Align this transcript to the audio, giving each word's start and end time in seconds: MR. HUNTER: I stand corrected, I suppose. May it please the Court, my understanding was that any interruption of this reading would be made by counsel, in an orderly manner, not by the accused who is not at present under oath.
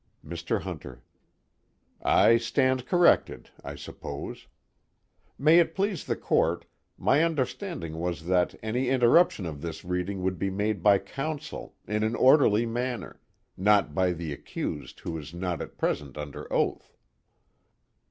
MR. 0.25 0.63
HUNTER: 0.63 1.03
I 2.01 2.37
stand 2.37 2.87
corrected, 2.87 3.51
I 3.63 3.75
suppose. 3.75 4.47
May 5.37 5.59
it 5.59 5.75
please 5.75 6.05
the 6.05 6.15
Court, 6.15 6.65
my 6.97 7.23
understanding 7.23 7.99
was 7.99 8.25
that 8.25 8.55
any 8.63 8.89
interruption 8.89 9.45
of 9.45 9.61
this 9.61 9.85
reading 9.85 10.23
would 10.23 10.39
be 10.39 10.49
made 10.49 10.81
by 10.81 10.97
counsel, 10.97 11.75
in 11.87 12.01
an 12.01 12.15
orderly 12.15 12.65
manner, 12.65 13.21
not 13.55 13.93
by 13.93 14.11
the 14.11 14.33
accused 14.33 15.01
who 15.01 15.15
is 15.19 15.35
not 15.35 15.61
at 15.61 15.77
present 15.77 16.17
under 16.17 16.51
oath. 16.51 16.97